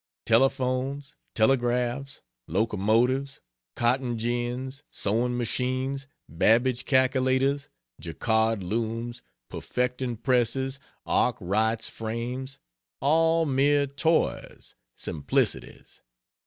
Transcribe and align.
Telephones, 0.25 1.15
telegraphs, 1.35 2.23
locomotives, 2.47 3.39
cotton 3.75 4.15
gins, 4.17 4.81
sewing 4.89 5.37
machines, 5.37 6.07
Babbage 6.27 6.85
calculators, 6.85 7.69
jacquard 8.01 8.63
looms, 8.63 9.21
perfecting 9.47 10.17
presses, 10.17 10.79
Arkwright's 11.05 11.87
frames 11.87 12.57
all 12.99 13.45
mere 13.45 13.85
toys, 13.85 14.73
simplicities! 14.95 16.01